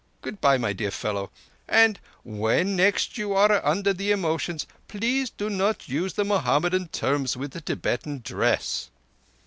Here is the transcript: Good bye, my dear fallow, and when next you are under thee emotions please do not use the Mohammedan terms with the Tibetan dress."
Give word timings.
Good 0.23 0.41
bye, 0.41 0.57
my 0.57 0.73
dear 0.73 0.89
fallow, 0.89 1.29
and 1.67 1.99
when 2.23 2.75
next 2.75 3.19
you 3.19 3.33
are 3.33 3.63
under 3.63 3.93
thee 3.93 4.11
emotions 4.11 4.65
please 4.87 5.29
do 5.29 5.47
not 5.47 5.87
use 5.87 6.13
the 6.13 6.25
Mohammedan 6.25 6.87
terms 6.87 7.37
with 7.37 7.51
the 7.51 7.61
Tibetan 7.61 8.21
dress." 8.23 8.89